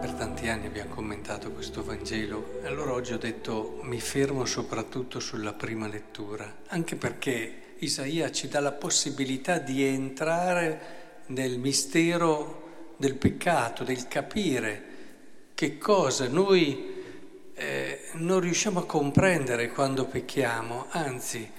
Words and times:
Per 0.00 0.12
tanti 0.12 0.48
anni 0.48 0.66
abbiamo 0.66 0.94
commentato 0.94 1.50
questo 1.50 1.82
Vangelo 1.82 2.60
e 2.62 2.68
allora 2.68 2.92
oggi 2.92 3.12
ho 3.12 3.18
detto 3.18 3.80
mi 3.82 3.98
fermo 3.98 4.44
soprattutto 4.44 5.18
sulla 5.18 5.52
prima 5.52 5.88
lettura, 5.88 6.58
anche 6.68 6.94
perché 6.94 7.74
Isaia 7.78 8.30
ci 8.30 8.46
dà 8.46 8.60
la 8.60 8.70
possibilità 8.70 9.58
di 9.58 9.82
entrare 9.82 10.80
nel 11.26 11.58
mistero 11.58 12.94
del 12.96 13.16
peccato, 13.16 13.82
del 13.82 14.06
capire 14.06 14.82
che 15.54 15.78
cosa 15.78 16.28
noi 16.28 16.94
eh, 17.54 18.00
non 18.12 18.38
riusciamo 18.38 18.78
a 18.78 18.86
comprendere 18.86 19.70
quando 19.70 20.04
pecchiamo, 20.04 20.86
anzi 20.90 21.50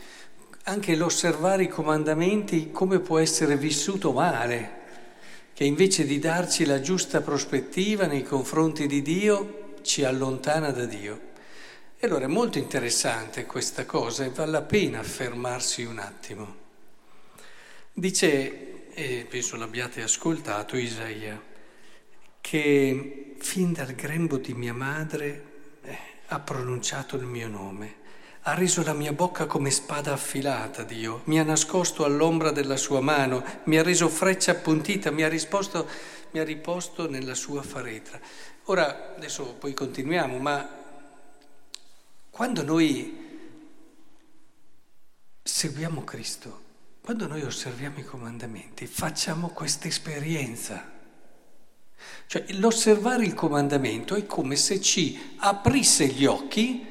anche 0.64 0.96
l'osservare 0.96 1.64
i 1.64 1.68
comandamenti 1.68 2.72
come 2.72 3.00
può 3.00 3.20
essere 3.20 3.58
vissuto 3.58 4.14
male, 4.14 4.79
che 5.60 5.66
invece 5.66 6.06
di 6.06 6.20
darci 6.20 6.64
la 6.64 6.80
giusta 6.80 7.20
prospettiva 7.20 8.06
nei 8.06 8.24
confronti 8.24 8.88
di 8.88 9.02
Dio 9.02 9.74
ci 9.82 10.06
allontana 10.06 10.72
da 10.72 10.86
Dio. 10.86 11.20
E 11.98 12.08
allora 12.08 12.24
è 12.24 12.30
molto 12.30 12.60
interessante 12.60 13.46
questa 13.46 13.86
cosa 13.86 14.24
e 14.24 14.30
vale 14.30 14.52
la 14.52 14.62
pena 14.62 15.04
fermarsi 15.04 15.84
un 15.84 16.00
attimo. 16.00 16.56
Dice, 17.92 18.94
e 18.94 19.26
penso 19.30 19.58
l'abbiate 19.58 20.02
ascoltato 20.02 20.78
Isaia, 20.78 21.44
che 22.40 23.36
fin 23.38 23.74
dal 23.74 23.92
grembo 23.96 24.38
di 24.38 24.54
mia 24.54 24.74
madre 24.74 25.44
eh, 25.82 25.98
ha 26.28 26.40
pronunciato 26.40 27.18
il 27.18 27.26
mio 27.26 27.50
nome. 27.50 27.96
Ha 28.50 28.56
reso 28.56 28.84
la 28.84 28.94
mia 28.94 29.14
bocca 29.14 29.46
come 29.46 29.70
spada 29.70 30.12
affilata, 30.12 30.82
Dio, 30.82 31.22
mi 31.26 31.40
ha 31.40 31.44
nascosto 31.44 32.04
all'ombra 32.04 32.50
della 32.50 32.78
sua 32.78 33.00
mano, 33.00 33.46
mi 33.66 33.78
ha 33.78 33.84
reso 33.84 34.10
freccia 34.10 34.54
appuntita, 34.54 35.12
mi 35.12 35.22
ha, 35.22 35.28
risposto, 35.28 35.88
mi 36.32 36.40
ha 36.40 36.44
riposto 36.44 37.08
nella 37.08 37.36
sua 37.36 37.62
faretra. 37.62 38.20
Ora, 38.64 39.14
adesso 39.16 39.54
poi 39.54 39.76
continuiamo, 39.76 40.40
ma 40.40 40.68
quando 42.32 42.64
noi 42.64 43.54
seguiamo 45.44 46.04
Cristo, 46.04 46.62
quando 47.02 47.28
noi 47.28 47.44
osserviamo 47.44 48.00
i 48.00 48.04
comandamenti, 48.04 48.88
facciamo 48.88 49.50
questa 49.50 49.88
esperienza. 49.88 50.90
Cioè, 52.26 52.46
l'osservare 52.54 53.26
il 53.26 53.36
comandamento 53.36 54.16
è 54.16 54.26
come 54.26 54.56
se 54.56 54.82
ci 54.82 55.36
aprisse 55.38 56.08
gli 56.08 56.26
occhi 56.26 56.89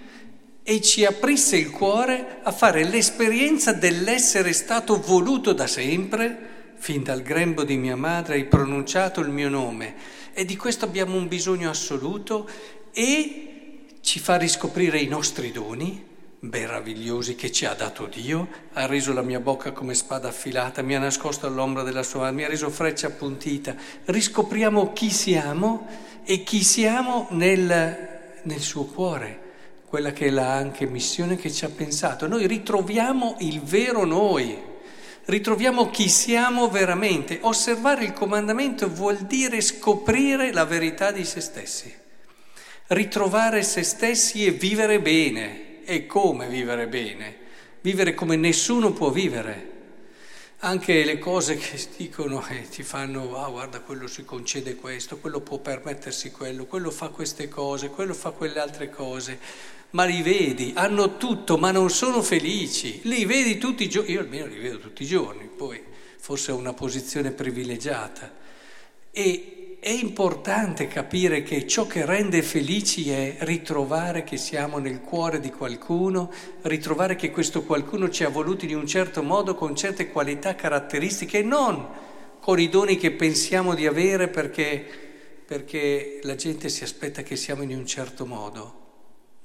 e 0.71 0.83
ci 0.83 1.07
aprisse 1.07 1.57
il 1.57 1.71
cuore 1.71 2.41
a 2.43 2.53
fare 2.53 2.85
l'esperienza 2.85 3.73
dell'essere 3.73 4.53
stato 4.53 5.01
voluto 5.01 5.55
da 5.55 5.67
sempre, 5.67 6.75
fin 6.77 7.03
dal 7.03 7.23
grembo 7.23 7.65
di 7.65 7.79
mia 7.79 7.97
madre 7.97 8.35
hai 8.35 8.45
pronunciato 8.45 9.21
il 9.21 9.31
mio 9.31 9.49
nome. 9.49 9.95
E 10.35 10.45
di 10.45 10.57
questo 10.57 10.85
abbiamo 10.85 11.17
un 11.17 11.27
bisogno 11.27 11.71
assoluto 11.71 12.47
e 12.93 13.87
ci 14.03 14.19
fa 14.19 14.37
riscoprire 14.37 14.99
i 14.99 15.07
nostri 15.07 15.53
doni 15.53 16.05
meravigliosi 16.41 17.35
che 17.35 17.51
ci 17.51 17.65
ha 17.65 17.73
dato 17.73 18.05
Dio, 18.05 18.47
ha 18.75 18.85
reso 18.85 19.15
la 19.15 19.23
mia 19.23 19.41
bocca 19.41 19.73
come 19.73 19.95
spada 19.95 20.29
affilata, 20.29 20.83
mi 20.83 20.95
ha 20.95 20.99
nascosto 20.99 21.47
all'ombra 21.47 21.83
della 21.83 22.03
sua 22.03 22.25
mano, 22.25 22.37
mi 22.37 22.45
ha 22.45 22.49
reso 22.49 22.69
freccia 22.69 23.07
appuntita. 23.07 23.75
Riscopriamo 24.05 24.93
chi 24.93 25.09
siamo 25.09 25.89
e 26.25 26.43
chi 26.43 26.63
siamo 26.63 27.27
nel, 27.31 28.41
nel 28.43 28.61
suo 28.61 28.85
cuore 28.85 29.47
quella 29.89 30.13
che 30.13 30.27
è 30.27 30.31
la 30.31 30.53
anche 30.53 30.87
missione 30.87 31.37
che 31.37 31.51
ci 31.51 31.65
ha 31.65 31.71
pensato. 31.71 32.27
Noi 32.27 32.47
ritroviamo 32.47 33.37
il 33.41 33.61
vero 33.63 34.05
noi, 34.05 34.57
ritroviamo 35.25 35.89
chi 35.91 36.09
siamo 36.09 36.69
veramente. 36.69 37.39
Osservare 37.41 38.05
il 38.05 38.13
comandamento 38.13 38.89
vuol 38.89 39.17
dire 39.21 39.61
scoprire 39.61 40.53
la 40.53 40.65
verità 40.65 41.11
di 41.11 41.25
se 41.25 41.41
stessi, 41.41 41.93
ritrovare 42.89 43.63
se 43.63 43.83
stessi 43.83 44.45
e 44.45 44.51
vivere 44.51 45.01
bene. 45.01 45.83
E 45.85 46.05
come 46.05 46.49
vivere 46.49 46.87
bene? 46.87 47.37
Vivere 47.81 48.13
come 48.13 48.37
nessuno 48.37 48.93
può 48.93 49.09
vivere. 49.09 49.77
Anche 50.61 51.05
le 51.05 51.19
cose 51.19 51.57
che 51.57 51.79
dicono 51.97 52.45
e 52.49 52.57
eh, 52.57 52.69
ti 52.69 52.83
fanno, 52.83 53.37
ah 53.43 53.49
guarda, 53.49 53.81
quello 53.81 54.07
si 54.07 54.25
concede 54.25 54.75
questo, 54.75 55.19
quello 55.19 55.41
può 55.41 55.59
permettersi 55.59 56.31
quello, 56.31 56.67
quello 56.67 56.91
fa 56.91 57.09
queste 57.09 57.49
cose, 57.49 57.91
quello 57.91 58.15
fa 58.15 58.31
quelle 58.31 58.59
altre 58.59 58.91
cose 58.91 59.39
ma 59.91 60.05
li 60.05 60.21
vedi, 60.21 60.73
hanno 60.75 61.17
tutto, 61.17 61.57
ma 61.57 61.71
non 61.71 61.89
sono 61.89 62.23
felici. 62.23 63.01
Li 63.05 63.25
vedi 63.25 63.57
tutti 63.57 63.85
i 63.85 63.89
giorni, 63.89 64.13
io 64.13 64.21
almeno 64.21 64.47
li 64.47 64.59
vedo 64.59 64.79
tutti 64.79 65.03
i 65.03 65.07
giorni, 65.07 65.47
poi 65.47 65.83
forse 66.19 66.53
ho 66.53 66.57
una 66.57 66.75
posizione 66.75 67.31
privilegiata. 67.31 68.31
E 69.11 69.58
è 69.81 69.91
importante 69.91 70.89
capire 70.89 71.43
che 71.43 71.67
ciò 71.67 71.87
che 71.87 72.05
rende 72.05 72.43
felici 72.43 73.11
è 73.11 73.37
ritrovare 73.41 74.25
che 74.25 74.37
siamo 74.37 74.79
nel 74.79 75.01
cuore 75.01 75.41
di 75.41 75.51
qualcuno, 75.51 76.31
ritrovare 76.63 77.17
che 77.17 77.31
questo 77.31 77.63
qualcuno 77.63 78.09
ci 78.11 78.25
ha 78.25 78.29
voluti 78.29 78.71
in 78.71 78.77
un 78.77 78.87
certo 78.87 79.23
modo, 79.23 79.55
con 79.55 79.77
certe 79.77 80.11
qualità 80.11 80.55
caratteristiche, 80.55 81.43
non 81.43 82.07
con 82.41 82.59
i 82.59 82.69
doni 82.69 82.97
che 82.97 83.13
pensiamo 83.13 83.75
di 83.75 83.87
avere 83.87 84.29
perché, 84.29 84.85
perché 85.45 86.21
la 86.23 86.35
gente 86.35 86.69
si 86.69 86.83
aspetta 86.83 87.23
che 87.23 87.37
siamo 87.37 87.63
in 87.63 87.71
un 87.71 87.87
certo 87.87 88.27
modo 88.27 88.79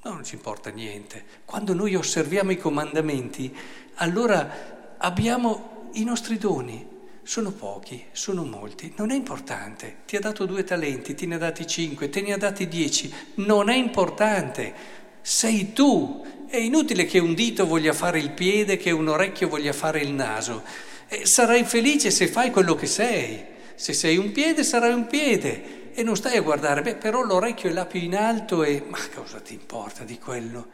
No, 0.06 0.12
non 0.12 0.26
ci 0.26 0.36
importa 0.36 0.70
niente. 0.70 1.24
Quando 1.46 1.74
noi 1.74 1.96
osserviamo 1.96 2.52
i 2.52 2.58
comandamenti, 2.58 3.56
allora 3.96 4.96
abbiamo 4.98 5.90
i 5.94 6.04
nostri 6.04 6.38
doni. 6.38 6.86
Sono 7.26 7.52
pochi, 7.52 8.04
sono 8.12 8.44
molti, 8.44 8.94
non 8.98 9.10
è 9.10 9.16
importante. 9.16 10.00
Ti 10.06 10.18
ha 10.18 10.20
dato 10.20 10.46
due 10.46 10.66
talenti, 10.66 11.16
te 11.16 11.26
ne 11.26 11.36
ha 11.36 11.38
dati 11.38 11.66
cinque, 11.66 12.10
te 12.10 12.22
ne 12.22 12.34
ha 12.34 12.38
dati 12.38 12.68
dieci, 12.68 13.12
non 13.36 13.70
è 13.70 13.76
importante. 13.76 14.74
Sei 15.22 15.72
tu. 15.72 16.26
È 16.48 16.58
inutile 16.58 17.06
che 17.06 17.20
un 17.20 17.34
dito 17.34 17.66
voglia 17.66 17.94
fare 17.94 18.20
il 18.20 18.32
piede, 18.32 18.78
che 18.78 18.92
un 18.92 19.08
orecchio 19.08 19.48
voglia 19.48 19.74
fare 19.74 20.02
il 20.02 20.12
naso. 20.12 20.64
E 21.08 21.26
sarai 21.26 21.64
felice 21.64 22.12
se 22.12 22.28
fai 22.28 22.52
quello 22.52 22.76
che 22.76 22.88
sei. 22.88 23.44
Se 23.76 23.94
sei 23.94 24.18
un 24.18 24.32
piede, 24.32 24.64
sarai 24.64 24.94
un 24.94 25.08
piede 25.08 25.94
e 25.94 26.04
non 26.04 26.16
stai 26.16 26.38
a 26.38 26.42
guardare, 26.42 26.82
beh, 26.82 26.96
però 26.96 27.22
l'orecchio 27.22 27.70
è 27.70 27.74
là 27.74 27.86
più 27.86 28.02
in 28.02 28.16
alto 28.16 28.64
e 28.64 28.84
ma 28.88 28.98
cosa 29.14 29.40
ti 29.40 29.54
importa 29.54 30.04
di 30.04 30.18
quello? 30.18 30.68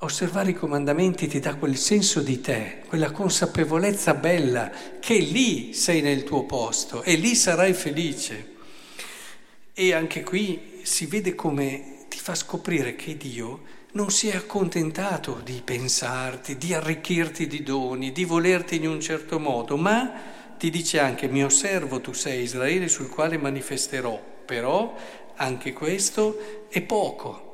Osservare 0.00 0.50
i 0.50 0.54
comandamenti 0.54 1.26
ti 1.26 1.40
dà 1.40 1.54
quel 1.54 1.78
senso 1.78 2.20
di 2.20 2.42
te, 2.42 2.82
quella 2.86 3.10
consapevolezza 3.10 4.12
bella 4.12 4.70
che 5.00 5.16
lì 5.16 5.72
sei 5.72 6.02
nel 6.02 6.22
tuo 6.22 6.44
posto 6.44 7.02
e 7.02 7.14
lì 7.14 7.34
sarai 7.34 7.72
felice. 7.72 8.56
E 9.72 9.94
anche 9.94 10.22
qui 10.22 10.80
si 10.82 11.06
vede 11.06 11.34
come 11.34 12.04
ti 12.10 12.18
fa 12.18 12.34
scoprire 12.34 12.94
che 12.94 13.16
Dio 13.16 13.62
non 13.92 14.10
si 14.10 14.28
è 14.28 14.36
accontentato 14.36 15.40
di 15.42 15.62
pensarti, 15.64 16.58
di 16.58 16.74
arricchirti 16.74 17.46
di 17.46 17.62
doni, 17.62 18.12
di 18.12 18.26
volerti 18.26 18.76
in 18.76 18.86
un 18.86 19.00
certo 19.00 19.40
modo, 19.40 19.78
ma 19.78 20.12
ti 20.58 20.68
dice 20.68 20.98
anche 21.00 21.26
mio 21.26 21.48
servo 21.48 22.02
tu 22.02 22.12
sei 22.12 22.42
Israele 22.42 22.88
sul 22.88 23.08
quale 23.08 23.38
manifesterò, 23.38 24.22
però 24.44 24.94
anche 25.36 25.72
questo 25.72 26.66
è 26.68 26.82
poco. 26.82 27.45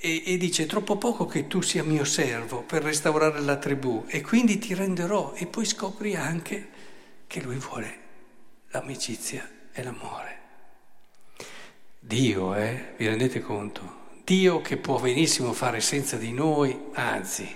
E, 0.00 0.22
e 0.24 0.36
dice 0.36 0.66
troppo 0.66 0.96
poco 0.96 1.26
che 1.26 1.48
tu 1.48 1.60
sia 1.60 1.82
mio 1.82 2.04
servo 2.04 2.62
per 2.62 2.82
restaurare 2.82 3.40
la 3.40 3.56
tribù 3.56 4.04
e 4.06 4.20
quindi 4.20 4.58
ti 4.58 4.72
renderò 4.74 5.32
e 5.34 5.46
poi 5.46 5.64
scopri 5.64 6.14
anche 6.14 6.68
che 7.26 7.42
lui 7.42 7.56
vuole 7.56 7.98
l'amicizia 8.68 9.48
e 9.72 9.82
l'amore. 9.82 10.38
Dio, 11.98 12.54
eh? 12.54 12.94
Vi 12.96 13.06
rendete 13.06 13.40
conto? 13.40 14.06
Dio 14.24 14.60
che 14.60 14.76
può 14.76 15.00
benissimo 15.00 15.52
fare 15.52 15.80
senza 15.80 16.16
di 16.16 16.32
noi, 16.32 16.90
anzi, 16.92 17.48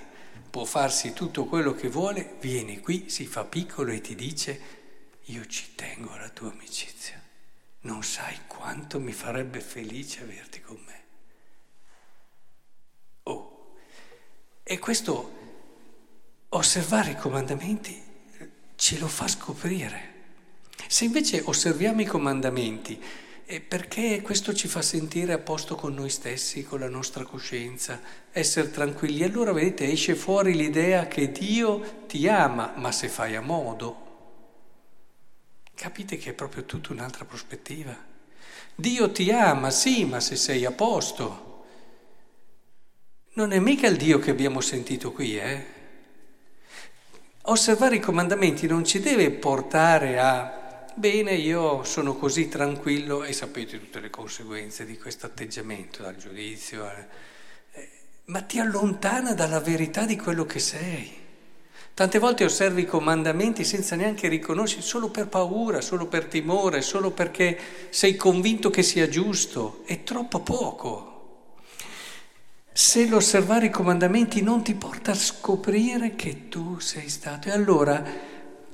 può 0.50 0.64
farsi 0.64 1.12
tutto 1.12 1.44
quello 1.44 1.74
che 1.74 1.88
vuole, 1.88 2.34
viene 2.40 2.80
qui, 2.80 3.08
si 3.08 3.24
fa 3.26 3.44
piccolo 3.44 3.92
e 3.92 4.00
ti 4.00 4.14
dice 4.14 4.60
io 5.26 5.46
ci 5.46 5.74
tengo 5.74 6.12
alla 6.12 6.28
tua 6.28 6.50
amicizia. 6.50 7.20
Non 7.82 8.02
sai 8.02 8.36
quanto 8.46 9.00
mi 9.00 9.12
farebbe 9.12 9.60
felice 9.60 10.22
averti 10.22 10.60
con 10.60 10.78
me. 10.84 11.00
Oh, 13.24 13.74
e 14.72 14.78
questo 14.78 15.32
osservare 16.48 17.10
i 17.10 17.16
comandamenti 17.16 18.02
ce 18.74 18.98
lo 18.98 19.06
fa 19.06 19.28
scoprire. 19.28 20.10
Se 20.86 21.04
invece 21.04 21.42
osserviamo 21.44 22.00
i 22.00 22.06
comandamenti, 22.06 22.98
è 23.44 23.60
perché 23.60 24.22
questo 24.22 24.54
ci 24.54 24.68
fa 24.68 24.80
sentire 24.80 25.34
a 25.34 25.38
posto 25.38 25.74
con 25.74 25.92
noi 25.92 26.08
stessi, 26.08 26.64
con 26.64 26.80
la 26.80 26.88
nostra 26.88 27.24
coscienza, 27.24 28.00
essere 28.30 28.70
tranquilli, 28.70 29.22
allora 29.24 29.52
vedete 29.52 29.92
esce 29.92 30.14
fuori 30.14 30.54
l'idea 30.54 31.06
che 31.06 31.30
Dio 31.30 32.04
ti 32.06 32.26
ama, 32.26 32.72
ma 32.76 32.90
se 32.92 33.08
fai 33.08 33.36
a 33.36 33.42
modo, 33.42 34.08
Capite 35.74 36.16
che 36.16 36.30
è 36.30 36.32
proprio 36.32 36.64
tutta 36.64 36.92
un'altra 36.92 37.24
prospettiva. 37.24 37.96
Dio 38.74 39.10
ti 39.10 39.30
ama, 39.32 39.70
sì, 39.70 40.04
ma 40.04 40.20
se 40.20 40.36
sei 40.36 40.64
a 40.64 40.70
posto. 40.70 41.51
Non 43.34 43.50
è 43.52 43.58
mica 43.60 43.86
il 43.86 43.96
Dio 43.96 44.18
che 44.18 44.30
abbiamo 44.30 44.60
sentito 44.60 45.10
qui, 45.10 45.38
eh? 45.38 45.64
Osservare 47.44 47.96
i 47.96 48.00
comandamenti 48.00 48.66
non 48.66 48.84
ci 48.84 49.00
deve 49.00 49.30
portare 49.30 50.18
a 50.18 50.84
bene, 50.94 51.32
io 51.36 51.82
sono 51.82 52.14
così 52.14 52.50
tranquillo 52.50 53.24
e 53.24 53.32
sapete 53.32 53.78
tutte 53.78 54.00
le 54.00 54.10
conseguenze 54.10 54.84
di 54.84 54.98
questo 54.98 55.24
atteggiamento, 55.24 56.02
dal 56.02 56.16
giudizio, 56.16 56.86
eh, 57.72 57.88
ma 58.26 58.42
ti 58.42 58.58
allontana 58.58 59.32
dalla 59.32 59.60
verità 59.60 60.04
di 60.04 60.18
quello 60.18 60.44
che 60.44 60.58
sei. 60.58 61.10
Tante 61.94 62.18
volte 62.18 62.44
osservi 62.44 62.82
i 62.82 62.86
comandamenti 62.86 63.64
senza 63.64 63.96
neanche 63.96 64.28
riconoscere, 64.28 64.82
solo 64.82 65.08
per 65.08 65.28
paura, 65.28 65.80
solo 65.80 66.04
per 66.04 66.26
timore, 66.26 66.82
solo 66.82 67.12
perché 67.12 67.58
sei 67.88 68.14
convinto 68.14 68.68
che 68.68 68.82
sia 68.82 69.08
giusto. 69.08 69.84
È 69.86 70.02
troppo 70.02 70.40
poco. 70.40 71.11
Se 72.74 73.06
l'osservare 73.06 73.66
i 73.66 73.70
comandamenti 73.70 74.40
non 74.40 74.62
ti 74.62 74.74
porta 74.74 75.10
a 75.10 75.14
scoprire 75.14 76.16
che 76.16 76.48
tu 76.48 76.78
sei 76.78 77.10
stato. 77.10 77.48
E 77.48 77.52
allora 77.52 78.02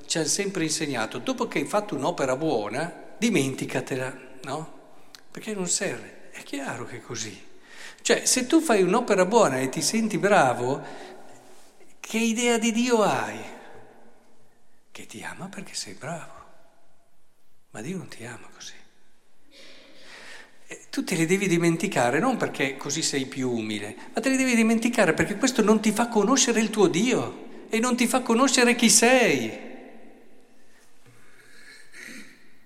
ci 0.07 0.19
hanno 0.19 0.27
sempre 0.27 0.63
insegnato, 0.63 1.19
dopo 1.19 1.49
che 1.49 1.59
hai 1.59 1.67
fatto 1.67 1.97
un'opera 1.97 2.37
buona, 2.37 2.93
dimenticatela, 3.19 4.19
no? 4.45 4.79
Perché 5.31 5.53
non 5.53 5.67
serve. 5.67 6.31
È 6.31 6.43
chiaro 6.45 6.87
che 6.87 6.99
è 6.99 7.01
così. 7.01 7.47
Cioè, 8.01 8.25
se 8.25 8.47
tu 8.47 8.61
fai 8.61 8.83
un'opera 8.83 9.27
buona 9.27 9.59
e 9.59 9.69
ti 9.69 9.83
senti 9.83 10.17
bravo, 10.17 10.81
che 11.99 12.19
idea 12.19 12.57
di 12.57 12.71
Dio 12.71 13.03
hai? 13.03 13.39
Che 14.93 15.07
ti 15.07 15.23
ama 15.25 15.49
perché 15.49 15.75
sei 15.75 15.95
bravo. 15.95 16.33
Ma 17.71 17.81
Dio 17.83 17.97
non 17.97 18.09
ti 18.09 18.25
ama 18.25 18.49
così. 18.55 18.75
Tu 20.91 21.05
te 21.05 21.15
li 21.15 21.27
devi 21.27 21.49
dimenticare 21.49 22.19
non 22.19 22.37
perché 22.37 22.77
così 22.77 23.03
sei 23.03 23.27
più 23.27 23.51
umile, 23.51 23.95
ma 24.15 24.21
te 24.21 24.31
li 24.31 24.37
devi 24.37 24.55
dimenticare 24.55 25.13
perché 25.13 25.37
questo 25.37 25.63
non 25.63 25.81
ti 25.81 25.93
fa 25.93 26.09
conoscere 26.09 26.61
il 26.61 26.71
tuo 26.71 26.89
Dio 26.89 27.67
e 27.69 27.79
non 27.79 27.95
ti 27.97 28.07
fa 28.07 28.23
conoscere 28.23 28.75
chi 28.75 28.89
sei. 28.89 29.67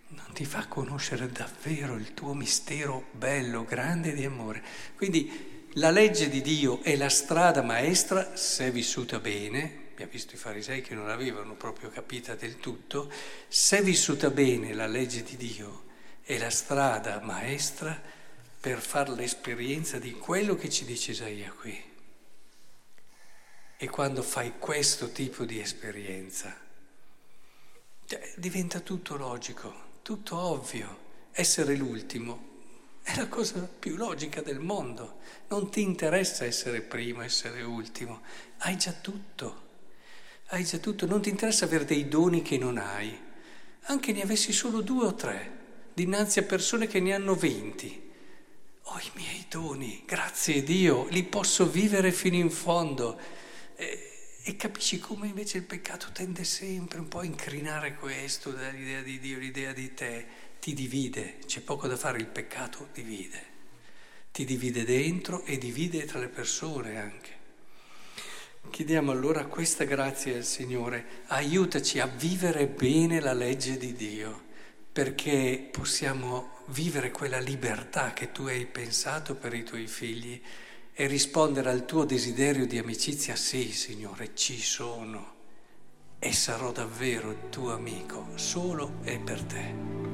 Non 0.09 0.33
ti 0.33 0.45
fa 0.45 0.67
conoscere 0.67 1.31
davvero 1.31 1.97
il 1.97 2.15
tuo 2.15 2.33
mistero 2.33 3.07
bello, 3.11 3.65
grande 3.65 4.15
di 4.15 4.25
amore. 4.25 4.63
Quindi 4.97 5.51
la 5.77 5.91
legge 5.91 6.29
di 6.29 6.43
Dio 6.43 6.81
è 6.83 6.97
la 6.97 7.09
strada 7.09 7.63
maestra 7.63 8.37
se 8.37 8.71
vissuta 8.71 9.19
bene, 9.19 9.89
abbiamo 9.93 10.13
visto 10.13 10.35
i 10.35 10.39
farisei 10.39 10.81
che 10.81 10.95
non 10.95 11.07
l'avevano 11.09 11.55
proprio 11.55 11.89
capita 11.89 12.35
del 12.37 12.61
tutto, 12.61 13.11
se 13.49 13.83
vissuta 13.83 14.31
bene 14.31 14.75
la 14.75 14.87
legge 14.87 15.23
di 15.23 15.37
Dio 15.37 15.91
è 16.23 16.39
la 16.39 16.51
strada 16.51 17.21
maestra 17.21 18.01
per 18.61 18.81
fare 18.81 19.15
l'esperienza 19.15 19.99
di 19.99 20.13
quello 20.13 20.55
che 20.55 20.69
ci 20.69 20.85
dice 20.85 21.11
Isaia 21.11 21.53
qui. 21.53 21.91
E 23.77 23.89
quando 23.89 24.23
fai 24.23 24.53
questo 24.59 25.11
tipo 25.11 25.45
di 25.45 25.59
esperienza, 25.59 26.57
cioè, 28.07 28.35
diventa 28.37 28.81
tutto 28.81 29.17
logico, 29.17 29.73
tutto 30.03 30.37
ovvio. 30.37 31.01
Essere 31.33 31.75
l'ultimo 31.77 32.51
è 33.03 33.17
la 33.17 33.27
cosa 33.27 33.59
più 33.61 33.97
logica 33.97 34.43
del 34.43 34.61
mondo. 34.61 35.19
Non 35.49 35.71
ti 35.71 35.81
interessa 35.81 36.45
essere 36.45 36.83
primo, 36.83 37.23
essere 37.23 37.63
ultimo. 37.63 38.21
Hai 38.59 38.77
già 38.77 38.93
tutto. 38.93 39.71
Hai 40.49 40.65
già 40.65 40.79
tutto. 40.79 41.07
Non 41.07 41.23
ti 41.23 41.31
interessa 41.31 41.65
avere 41.65 41.85
dei 41.85 42.07
doni 42.07 42.43
che 42.43 42.59
non 42.59 42.79
hai. 42.79 43.19
Anche 43.87 44.13
ne 44.13 44.23
avessi 44.23 44.53
solo 44.53 44.83
due 44.83 45.07
o 45.07 45.15
tre, 45.15 45.62
dinanzi 45.95 46.39
a 46.39 46.45
persone 46.45 46.87
che 46.87 47.01
ne 47.01 47.15
hanno 47.15 47.35
venti. 47.35 48.11
Ho 48.87 48.99
i 48.99 49.11
miei 49.15 49.47
doni, 49.49 50.03
grazie 50.07 50.59
a 50.59 50.63
Dio, 50.63 51.07
li 51.09 51.23
posso 51.23 51.69
vivere 51.69 52.13
fino 52.13 52.37
in 52.37 52.51
fondo. 52.51 53.19
E, 53.77 54.09
e 54.45 54.57
capisci 54.57 54.99
come 54.99 55.29
invece 55.29 55.59
il 55.59 55.65
peccato 55.65 56.09
tende 56.13 56.45
sempre 56.45 56.99
un 56.99 57.09
po' 57.09 57.21
a 57.21 57.25
incrinare 57.25 57.95
questo, 57.95 58.51
dall'idea 58.51 59.01
di 59.01 59.19
Dio, 59.19 59.39
l'idea 59.39 59.73
di 59.73 59.95
te 59.95 60.27
ti 60.63 60.75
divide, 60.75 61.39
c'è 61.45 61.61
poco 61.61 61.89
da 61.89 61.97
fare, 61.97 62.19
il 62.19 62.27
peccato 62.27 62.89
divide, 62.93 63.43
ti 64.31 64.45
divide 64.45 64.85
dentro 64.85 65.45
e 65.45 65.59
divide 65.59 66.05
tra 66.05 66.21
le 66.21 66.29
persone 66.29 67.01
anche. 67.01 67.31
Chiediamo 68.71 69.11
allora 69.11 69.47
questa 69.47 69.83
grazia 69.83 70.37
al 70.37 70.45
Signore, 70.45 71.25
aiutaci 71.27 71.99
a 71.99 72.07
vivere 72.07 72.69
bene 72.69 73.19
la 73.19 73.33
legge 73.33 73.77
di 73.77 73.93
Dio, 73.93 74.51
perché 74.93 75.69
possiamo 75.73 76.51
vivere 76.67 77.11
quella 77.11 77.39
libertà 77.39 78.13
che 78.13 78.31
tu 78.31 78.45
hai 78.45 78.67
pensato 78.67 79.35
per 79.35 79.55
i 79.55 79.65
tuoi 79.65 79.87
figli 79.87 80.41
e 80.93 81.07
rispondere 81.07 81.71
al 81.71 81.87
tuo 81.87 82.05
desiderio 82.05 82.67
di 82.67 82.77
amicizia, 82.77 83.35
sì 83.35 83.73
Signore, 83.73 84.35
ci 84.35 84.61
sono 84.61 85.41
e 86.19 86.33
sarò 86.33 86.71
davvero 86.71 87.49
tuo 87.49 87.73
amico 87.73 88.29
solo 88.35 88.99
e 89.03 89.19
per 89.19 89.43
te. 89.43 90.12